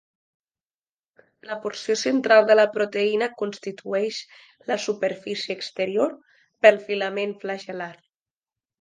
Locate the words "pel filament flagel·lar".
6.65-7.95